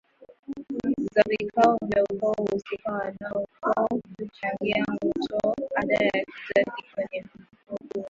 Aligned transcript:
za 1.15 1.21
vikao 1.27 1.77
vya 1.81 2.03
ukoo 2.03 2.33
husika 2.51 2.91
Wanaukoo 2.91 3.89
huchangia 4.19 4.85
Nguto 4.93 5.53
ada 5.75 5.93
ya 5.95 6.11
kijadi 6.25 6.81
kwenye 6.95 7.23
mfuko 7.25 7.47
huo 7.75 7.99